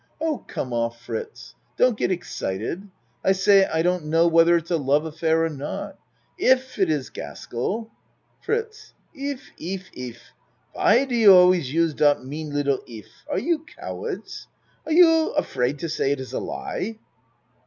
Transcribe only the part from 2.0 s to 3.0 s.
excited.